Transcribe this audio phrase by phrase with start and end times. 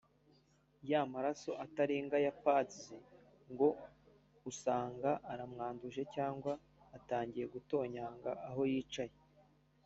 [0.89, 2.77] ya maraso atarenga ya pads
[3.53, 3.69] ngo
[4.49, 6.51] usange aramwanduje cyangwa
[6.97, 9.15] atangiye gutonyangira aho yicaye